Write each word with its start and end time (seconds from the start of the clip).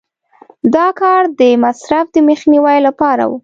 دا 0.75 0.87
کار 0.99 1.21
د 1.39 1.41
مصرف 1.63 2.05
د 2.11 2.17
مخنیوي 2.29 2.77
لپاره 2.87 3.23
و. 3.27 3.31